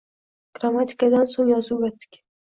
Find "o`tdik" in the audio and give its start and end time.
1.91-2.19